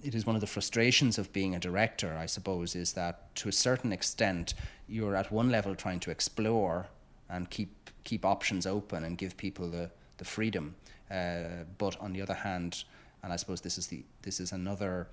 [0.04, 3.50] it is one of the frustrations of being a director, I suppose, is that to
[3.50, 4.54] a certain extent
[4.88, 6.88] you're at one level trying to explore
[7.30, 10.76] and keep keep options open and give people the the freedom,
[11.10, 12.84] uh, but on the other hand,
[13.24, 15.08] and I suppose this is the this is another.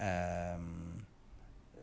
[0.00, 1.06] Um,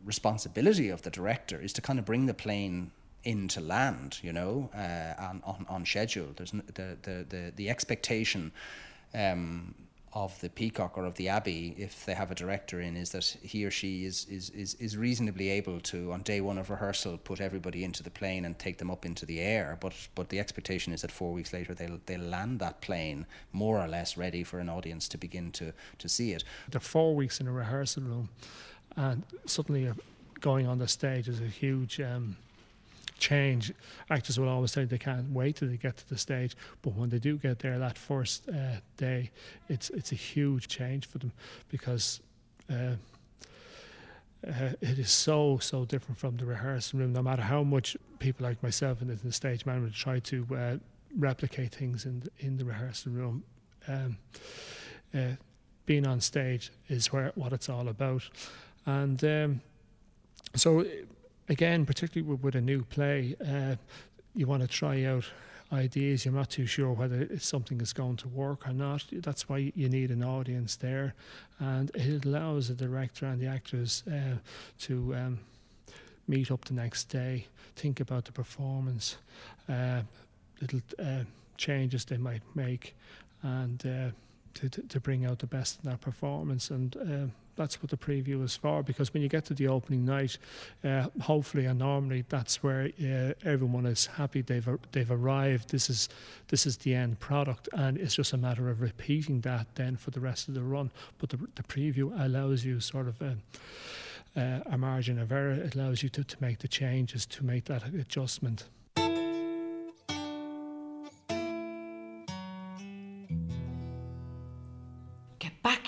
[0.06, 2.92] responsibility of the director is to kind of bring the plane
[3.26, 6.28] into land, you know, uh, on, on, on schedule.
[6.36, 8.52] There's the, the, the, the expectation
[9.14, 9.74] um,
[10.14, 13.26] of the Peacock or of the Abbey, if they have a director in, is that
[13.42, 17.18] he or she is, is, is, is reasonably able to, on day one of rehearsal,
[17.18, 19.78] put everybody into the plane and take them up into the air.
[19.82, 23.78] But but the expectation is that four weeks later they'll they'll land that plane more
[23.78, 26.46] or less ready for an audience to begin to, to see it.
[26.72, 28.30] They're four weeks in a rehearsal room,
[28.96, 29.92] and suddenly
[30.40, 32.00] going on the stage is a huge.
[32.00, 32.38] Um,
[33.18, 33.74] change.
[34.10, 37.10] Actors will always say they can't wait till they get to the stage, but when
[37.10, 39.32] they do get there that first uh, day,
[39.70, 41.32] it's it's a huge change for them
[41.70, 42.22] because.
[42.70, 42.96] Uh,
[44.48, 47.14] uh, it is so so different from the rehearsal room.
[47.14, 50.76] No matter how much people like myself and the stage manager try to uh,
[51.18, 53.44] replicate things in the, in the rehearsal room,
[53.88, 54.18] um,
[55.16, 55.36] uh,
[55.86, 58.24] being on stage is where what it's all about.
[58.86, 59.62] And um,
[60.56, 60.86] so
[61.50, 63.76] again, particularly with, with a new play, uh,
[64.34, 65.26] you want to try out
[65.72, 66.26] ideas.
[66.26, 69.06] You're not too sure whether something is going to work or not.
[69.12, 71.14] That's why you need an audience there,
[71.60, 74.38] and it allows the director and the actors uh,
[74.80, 75.40] to um,
[76.28, 79.18] meet up the next day, think about the performance,
[79.70, 80.02] uh,
[80.62, 81.24] little uh,
[81.58, 82.96] changes they might make,
[83.44, 84.10] and uh,
[84.56, 86.72] to, to, bring out the best in that performance.
[86.72, 90.06] And uh, that's what the preview is for because when you get to the opening
[90.06, 90.38] night,
[90.84, 95.70] uh, hopefully and normally that's where uh, everyone is happy they've they've arrived.
[95.70, 96.10] This is
[96.48, 100.12] this is the end product, and it's just a matter of repeating that then for
[100.12, 100.92] the rest of the run.
[101.18, 103.22] But the, the preview allows you sort of.
[103.22, 103.42] Um,
[104.38, 105.54] uh, a margin of error.
[105.54, 108.66] It allows you to, to make the changes, to make that adjustment.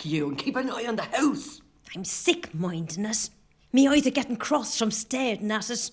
[0.08, 1.62] You, and keep an eye on the house.
[1.96, 3.30] I'm sick minding it.
[3.72, 5.92] Me eyes are getting crossed from staring at it.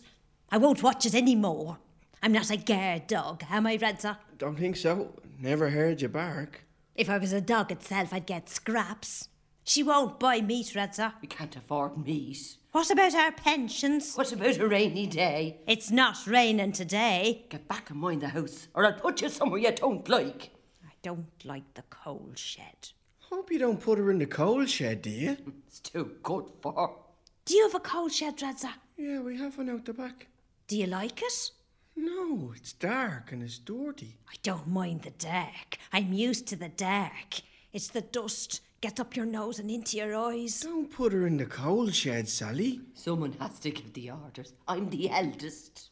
[0.51, 1.79] I won't watch it anymore.
[2.23, 4.17] I'm not a guard dog, am I, Redza?
[4.39, 5.13] Don't think so.
[5.41, 6.65] Never heard you bark.
[6.95, 9.29] If I was a dog itself, I'd get scraps.
[9.65, 11.15] She won't buy meat, Redza.
[11.21, 12.57] We can't afford meat.
[12.73, 14.15] What about our pensions?
[14.15, 15.59] What about a rainy day?
[15.67, 17.47] It's not raining today.
[17.49, 20.51] Get back and mind the house, or I'll put you somewhere you don't like.
[20.85, 22.91] I don't like the coal shed.
[23.35, 25.37] Hope you don't put her in the coal shed, do you?
[25.67, 26.91] It's too good for her.
[27.45, 28.71] Do you have a coal shed, Redza?
[28.97, 30.29] Yeah, we have one out the back.
[30.69, 31.51] Do you like it?
[31.97, 34.19] No, it's dark and it's dirty.
[34.29, 35.79] I don't mind the dark.
[35.93, 37.41] I'm used to the dark.
[37.73, 40.61] It's the dust gets up your nose and into your eyes.
[40.61, 42.83] Don't put her in the coal shed, Sally.
[42.95, 44.53] Someone has to give the orders.
[44.69, 45.91] I'm the eldest.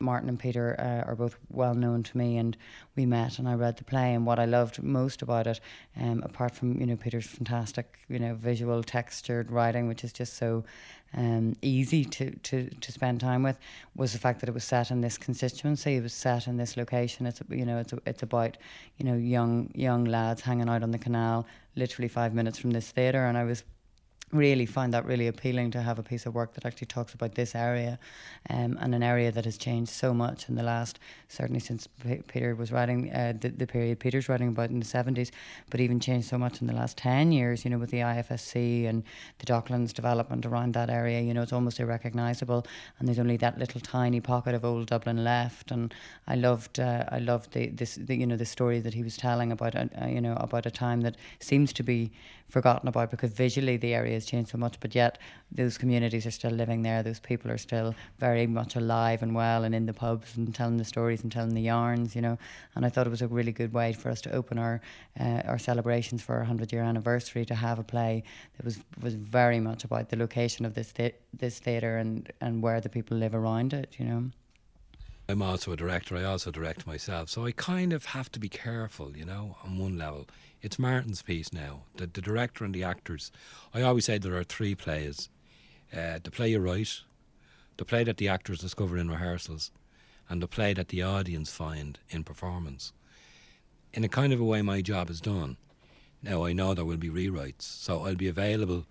[0.00, 2.56] Martin and Peter uh, are both well known to me, and
[2.96, 4.14] we met and I read the play.
[4.14, 5.60] And what I loved most about it,
[6.00, 10.34] um, apart from you know Peter's fantastic you know visual textured writing, which is just
[10.34, 10.64] so
[11.14, 13.58] um, easy to, to, to spend time with,
[13.94, 15.96] was the fact that it was set in this constituency.
[15.96, 17.26] It was set in this location.
[17.26, 18.56] It's you know it's a, it's about
[18.98, 22.90] you know young young lads hanging out on the canal, literally five minutes from this
[22.90, 23.64] theatre, and I was
[24.32, 27.36] really find that really appealing to have a piece of work that actually talks about
[27.36, 27.96] this area
[28.50, 32.22] um, and an area that has changed so much in the last certainly since P-
[32.26, 35.30] Peter was writing uh, the, the period Peter's writing about in the 70s
[35.70, 38.88] but even changed so much in the last 10 years you know with the IFSC
[38.88, 39.04] and
[39.38, 42.66] the Docklands development around that area you know it's almost irrecognizable
[42.98, 45.94] and there's only that little tiny pocket of old Dublin left and
[46.26, 49.16] I loved uh, I loved the this the, you know the story that he was
[49.16, 52.10] telling about uh, you know about a time that seems to be
[52.48, 55.18] forgotten about because visually the area has changed so much, but yet
[55.50, 57.02] those communities are still living there.
[57.02, 60.76] Those people are still very much alive and well and in the pubs and telling
[60.76, 62.38] the stories and telling the yarns, you know.
[62.74, 64.80] And I thought it was a really good way for us to open our
[65.18, 68.22] uh, our celebrations for our hundred year anniversary to have a play
[68.56, 72.62] that was was very much about the location of this th- this theatre and and
[72.62, 74.30] where the people live around it, you know.
[75.28, 76.16] I'm also a director.
[76.16, 79.76] I also direct myself, so I kind of have to be careful, you know, on
[79.76, 80.28] one level.
[80.62, 81.82] It's Martin's piece now.
[81.96, 83.32] The, the director and the actors.
[83.74, 85.28] I always say there are three plays:
[85.92, 87.00] uh, the play you write,
[87.76, 89.72] the play that the actors discover in rehearsals,
[90.28, 92.92] and the play that the audience find in performance.
[93.92, 95.56] In a kind of a way, my job is done.
[96.22, 98.86] Now I know there will be rewrites, so I'll be available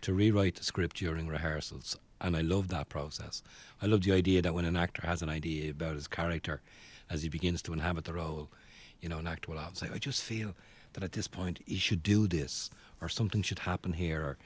[0.00, 3.42] to rewrite the script during rehearsals, and I love that process.
[3.80, 6.60] I love the idea that when an actor has an idea about his character,
[7.08, 8.48] as he begins to inhabit the role,
[9.00, 10.54] you know, an actor will often say, "I just feel."
[10.94, 14.38] that at this point he should do this or something should happen here or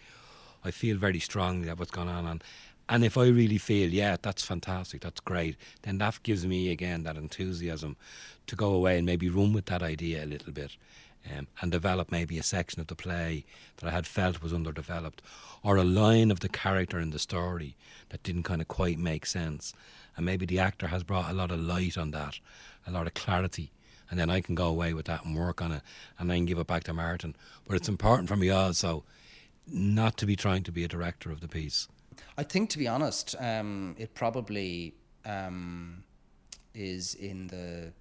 [0.64, 2.44] I feel very strongly that what's going on and
[2.90, 7.04] and if I really feel yeah that's fantastic that's great then that gives me again
[7.04, 7.96] that enthusiasm
[8.46, 10.76] to go away and maybe run with that idea a little bit
[11.36, 13.44] um, and develop maybe a section of the play
[13.76, 15.22] that I had felt was underdeveloped
[15.62, 17.76] or a line of the character in the story
[18.10, 19.72] that didn't kind of quite make sense
[20.16, 22.38] and maybe the actor has brought a lot of light on that
[22.86, 23.72] a lot of clarity
[24.10, 25.82] and then I can go away with that and work on it,
[26.18, 27.36] and then give it back to Martin.
[27.66, 29.04] But it's important for me also
[29.70, 31.88] not to be trying to be a director of the piece.
[32.36, 34.94] I think, to be honest, um, it probably
[35.26, 36.04] um,
[36.74, 37.92] is in the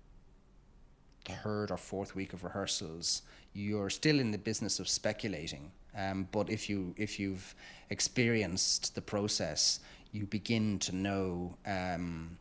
[1.27, 3.21] third or fourth week of rehearsals.
[3.53, 7.55] You're still in the business of speculating, um, but if you if you've
[7.89, 9.79] experienced the process,
[10.11, 12.37] you begin to know um,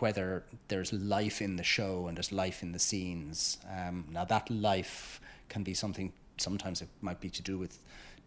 [0.00, 3.58] whether there's life in the show and there's life in the scenes.
[3.70, 7.78] Um, now, that life can be something, sometimes it might be to do with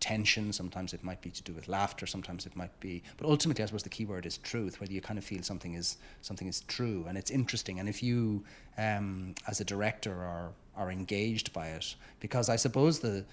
[0.01, 3.63] tension, sometimes it might be to do with laughter, sometimes it might be, but ultimately,
[3.63, 6.47] I suppose the key word is truth, whether you kind of feel something is, something
[6.47, 7.79] is true and it's interesting.
[7.79, 8.43] And if you,
[8.77, 13.23] um, as a director, are, are engaged by it, because I suppose the,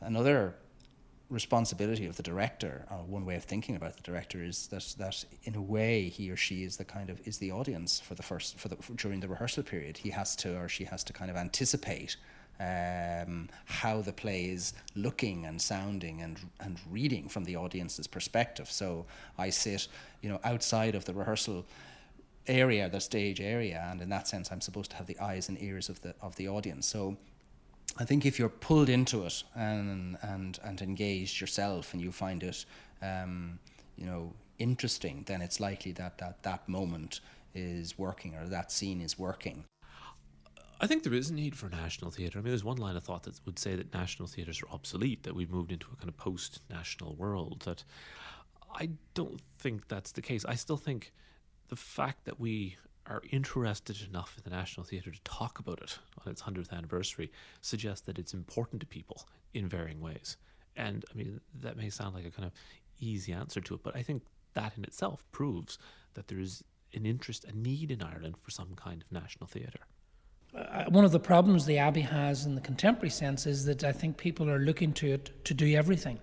[0.00, 0.54] another
[1.28, 5.24] responsibility of the director, or one way of thinking about the director, is that that
[5.44, 8.22] in a way he or she is the kind of is the audience for the
[8.22, 9.96] first for the for, during the rehearsal period.
[9.96, 12.16] He has to or she has to kind of anticipate
[12.62, 18.70] um, how the play is looking and sounding and and reading from the audience's perspective.
[18.70, 19.06] So
[19.38, 19.88] I sit,
[20.20, 21.64] you know, outside of the rehearsal
[22.46, 25.60] area, the stage area, and in that sense, I'm supposed to have the eyes and
[25.62, 26.86] ears of the of the audience.
[26.86, 27.16] So
[27.98, 32.42] I think if you're pulled into it and and and engaged yourself, and you find
[32.42, 32.64] it,
[33.02, 33.58] um,
[33.96, 37.20] you know, interesting, then it's likely that that that moment
[37.54, 39.64] is working or that scene is working.
[40.82, 42.40] I think there is a need for national theatre.
[42.40, 45.22] I mean, there's one line of thought that would say that national theatres are obsolete,
[45.22, 47.62] that we've moved into a kind of post national world.
[47.64, 47.84] That
[48.74, 50.44] I don't think that's the case.
[50.44, 51.12] I still think
[51.68, 52.76] the fact that we
[53.06, 57.30] are interested enough in the National Theatre to talk about it on its 100th anniversary
[57.60, 60.36] suggests that it's important to people in varying ways.
[60.76, 62.52] And I mean, that may sound like a kind of
[62.98, 64.24] easy answer to it, but I think
[64.54, 65.78] that in itself proves
[66.14, 69.86] that there is an interest, a need in Ireland for some kind of national theatre.
[70.54, 73.92] Uh, one of the problems the Abbey has in the contemporary sense is that I
[73.92, 76.18] think people are looking to it to do everything,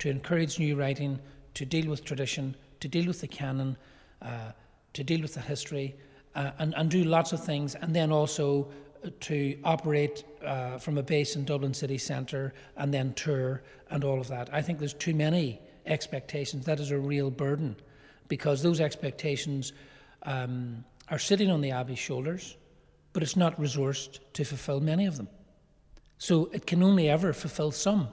[0.00, 1.20] to encourage new writing,
[1.54, 3.76] to deal with tradition, to deal with the canon,
[4.20, 4.50] uh,
[4.94, 5.94] to deal with the history,
[6.34, 8.68] uh, and, and do lots of things, and then also
[9.04, 14.02] uh, to operate uh, from a base in Dublin city centre and then tour and
[14.02, 14.52] all of that.
[14.52, 16.64] I think there's too many expectations.
[16.64, 17.76] That is a real burden
[18.26, 19.72] because those expectations
[20.24, 22.56] um, are sitting on the Abbey's shoulders,
[23.14, 25.28] but it's not resourced to fulfil many of them.
[26.18, 28.08] So it can only ever fulfil some.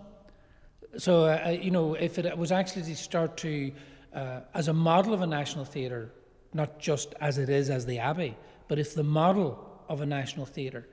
[0.98, 3.74] So, uh, uh you know, if it was actually to start to,
[4.14, 6.14] uh, as a model of a national theatre,
[6.54, 8.38] not just as it is as the Abbey,
[8.68, 10.88] but if the model of a national theatre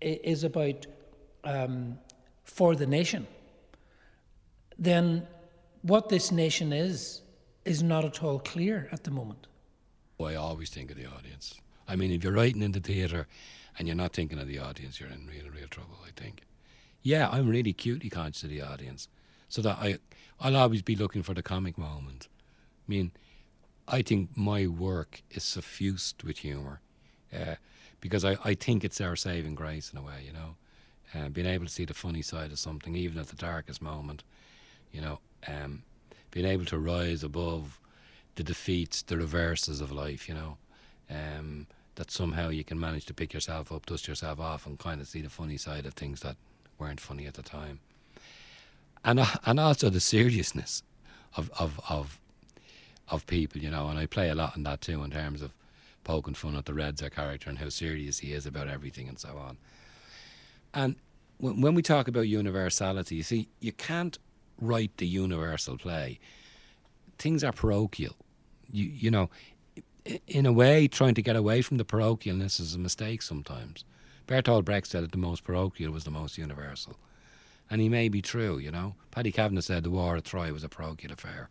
[0.00, 0.86] is about
[1.44, 1.98] um,
[2.44, 3.26] for the nation,
[4.78, 5.26] then
[5.82, 7.22] what this nation is
[7.64, 9.46] is not at all clear at the moment.
[10.20, 11.60] I always think of the audience.
[11.88, 13.26] I mean, if you're writing in the theatre
[13.78, 16.42] and you're not thinking of the audience, you're in real, real trouble, I think.
[17.02, 19.08] Yeah, I'm really acutely conscious of the audience.
[19.48, 19.98] So that I,
[20.40, 22.28] I'll always be looking for the comic moment.
[22.86, 23.12] I mean,
[23.86, 26.80] I think my work is suffused with humour
[27.32, 27.54] uh,
[28.00, 30.56] because I, I think it's our saving grace in a way, you know.
[31.14, 34.24] Uh, being able to see the funny side of something, even at the darkest moment,
[34.92, 35.82] you know, um,
[36.30, 37.80] being able to rise above
[38.34, 40.58] the defeats, the reverses of life, you know,
[41.08, 41.66] um,
[41.98, 45.06] that somehow you can manage to pick yourself up, dust yourself off, and kind of
[45.06, 46.36] see the funny side of things that
[46.78, 47.80] weren't funny at the time.
[49.04, 50.82] And, uh, and also the seriousness
[51.36, 52.20] of, of, of
[53.10, 55.52] of people, you know, and I play a lot in that too in terms of
[56.04, 59.36] poking fun at the Redzer character and how serious he is about everything and so
[59.38, 59.56] on.
[60.74, 60.96] And
[61.38, 64.18] when, when we talk about universality, you see, you can't
[64.60, 66.18] write the universal play.
[67.18, 68.16] Things are parochial.
[68.70, 69.30] You, you know,
[70.26, 73.84] in a way, trying to get away from the parochialness is a mistake sometimes.
[74.26, 76.96] Bertolt Brecht said that the most parochial was the most universal.
[77.70, 78.94] And he may be true, you know.
[79.10, 81.50] Paddy Kavanagh said the war of Troy was a parochial affair.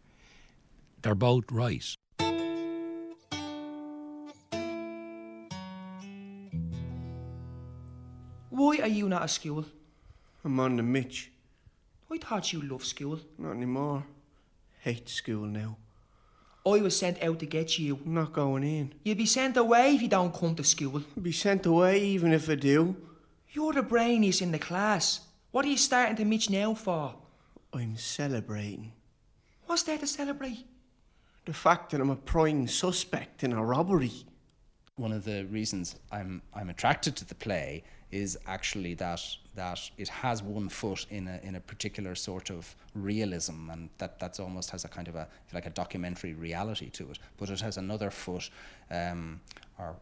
[1.01, 1.85] They're both right.
[8.49, 9.65] Why are you not at school?
[10.43, 11.31] I'm on the Mitch.
[12.09, 13.19] I thought you loved school.
[13.37, 14.05] Not anymore.
[14.79, 15.77] Hate school now.
[16.67, 17.99] I was sent out to get you.
[18.05, 18.93] I'm not going in.
[19.03, 21.01] You'll be sent away if you don't come to school.
[21.15, 22.95] I'll be sent away even if I do.
[23.51, 25.21] You're the brainiest in the class.
[25.51, 27.15] What are you starting to mitch now for?
[27.73, 28.91] I'm celebrating.
[29.65, 30.65] What's there to celebrate?
[31.47, 34.11] the fact that I'm a prime suspect in a robbery.
[34.97, 39.21] One of the reasons I'm I'm attracted to the play is actually that
[39.55, 44.19] that it has one foot in a in a particular sort of realism, and that
[44.19, 47.19] that's almost has a kind of a like a documentary reality to it.
[47.37, 48.49] But it has another foot,
[48.91, 49.41] um,
[49.77, 49.95] or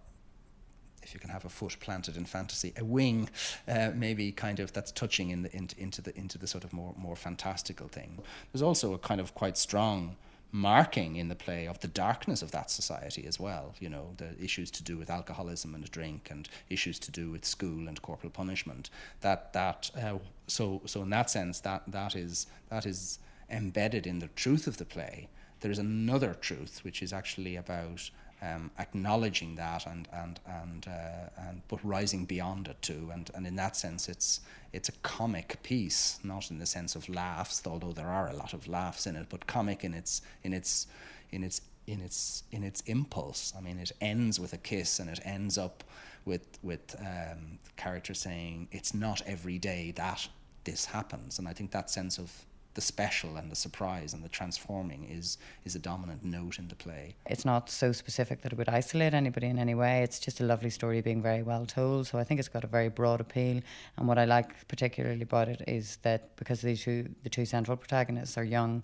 [1.02, 3.30] if you can have a foot planted in fantasy, a wing,
[3.68, 6.74] uh, maybe kind of that's touching in the, into, into the into the sort of
[6.74, 8.20] more more fantastical thing.
[8.52, 10.16] There's also a kind of quite strong
[10.52, 13.76] marking in the play of the darkness of that society as well.
[13.80, 17.46] You know, the issues to do with alcoholism and drink, and issues to do with
[17.46, 18.90] school and corporal punishment.
[19.22, 23.20] That that uh, so so in that sense, that that is that is
[23.50, 25.30] embedded in the truth of the play.
[25.62, 28.10] There is another truth which is actually about
[28.42, 33.10] um, acknowledging that and and and uh, and but rising beyond it too.
[33.14, 34.42] And and in that sense, it's
[34.74, 38.54] it's a comic piece, not in the sense of laughs, although there are a lot
[38.54, 40.88] of laughs in it, but comic in its in its
[41.32, 43.54] in its in its in its impulse.
[43.58, 45.84] I mean, it ends with a kiss and it ends up
[46.26, 50.28] with with um, characters saying, "It's not every day that
[50.64, 52.32] this happens," and I think that sense of
[52.76, 56.76] the special and the surprise and the transforming is is a dominant note in the
[56.76, 57.16] play.
[57.26, 60.04] It's not so specific that it would isolate anybody in any way.
[60.04, 62.08] It's just a lovely story being very well told.
[62.08, 63.62] So I think it's got a very broad appeal.
[63.98, 67.78] And what I like particularly about it is that because the two the two central
[67.78, 68.84] protagonists are young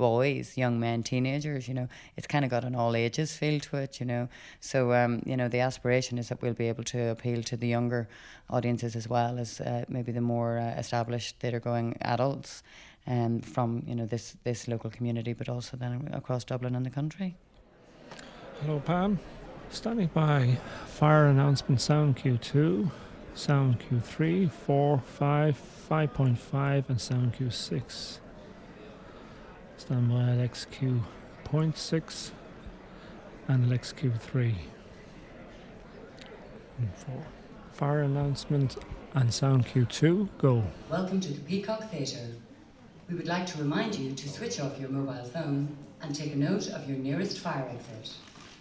[0.00, 1.68] boys, young men, teenagers.
[1.68, 4.00] You know, it's kind of got an all ages feel to it.
[4.00, 4.28] You know,
[4.60, 7.68] so um, you know the aspiration is that we'll be able to appeal to the
[7.68, 8.08] younger
[8.48, 12.62] audiences as well as uh, maybe the more uh, established theatre going adults.
[13.06, 16.90] Um, from you know this this local community, but also then across Dublin and the
[16.90, 17.36] country.
[18.60, 19.18] Hello, Pam.
[19.70, 22.90] Standing by fire announcement sound Q2,
[23.34, 28.18] sound Q3, 4, 5, 5.5, and sound Q6.
[29.76, 32.30] Stand by at XQ.6
[33.48, 34.54] and XQ3.
[36.78, 37.26] And 4.
[37.72, 38.76] Fire announcement
[39.14, 40.62] and sound Q2, go.
[40.90, 42.26] Welcome to the Peacock Theatre.
[43.10, 46.36] We would like to remind you to switch off your mobile phone and take a
[46.36, 48.14] note of your nearest fire exit.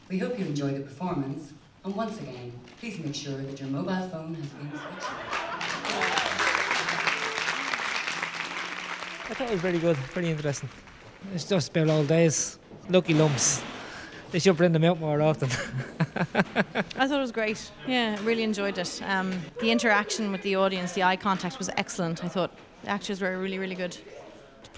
[0.09, 1.53] We hope you enjoy the performance,
[1.85, 5.53] and once again, please make sure that your mobile phone has been switched off.
[9.29, 10.67] I thought it was very good, very interesting.
[11.35, 12.57] It's just about old days,
[12.89, 13.61] lucky lumps.
[14.31, 15.49] They should bring them out more often.
[16.15, 17.71] I thought it was great.
[17.87, 18.99] Yeah, really enjoyed it.
[19.05, 19.31] Um,
[19.61, 22.23] the interaction with the audience, the eye contact was excellent.
[22.23, 22.51] I thought
[22.83, 23.95] the actors were really, really good.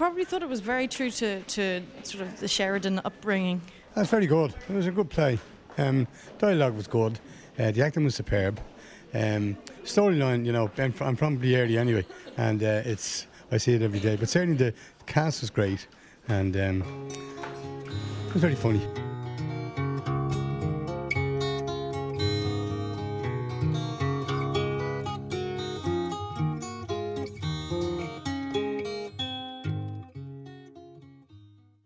[0.02, 3.60] Probably thought it was very true to, to sort of the Sheridan upbringing.
[3.94, 4.52] That's very good.
[4.68, 5.38] It was a good play.
[5.78, 7.20] Um, dialogue was good.
[7.56, 8.58] Uh, the acting was superb.
[9.14, 12.04] Um, storyline, you know, I'm, I'm from the area anyway,
[12.36, 14.16] and uh, it's I see it every day.
[14.16, 14.74] But certainly the
[15.06, 15.86] cast was great,
[16.26, 17.08] and um,
[18.26, 18.84] it was very funny.